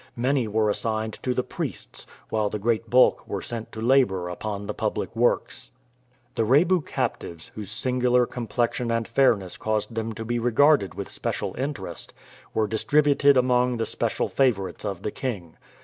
Many 0.15 0.47
were 0.47 0.67
assigned 0.71 1.19
to 1.21 1.35
the 1.35 1.43
priests, 1.43 2.07
while 2.29 2.49
the 2.49 2.57
great 2.57 2.89
bulk 2.89 3.27
were 3.27 3.43
sent 3.43 3.71
to 3.73 3.81
labor 3.81 4.29
upon 4.29 4.65
the 4.65 4.73
public 4.73 5.15
works. 5.15 5.69
The 6.33 6.43
Rebu 6.43 6.81
captives, 6.81 7.49
whose 7.53 7.69
singular 7.69 8.25
complexion 8.25 8.89
and 8.89 9.07
fairness 9.07 9.57
caused 9.57 9.93
them 9.93 10.13
to 10.13 10.25
be 10.25 10.39
regarded 10.39 10.95
with 10.95 11.07
special 11.07 11.53
interest, 11.55 12.15
were 12.51 12.65
distributed 12.65 13.37
among 13.37 13.77
the 13.77 13.85
special 13.85 14.27
favorites 14.27 14.85
of 14.85 15.03
the 15.03 15.11
king. 15.11 15.55